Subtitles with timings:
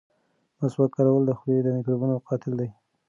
[0.59, 2.69] مسواک کارول د خولې د میکروبونو قاتل دی.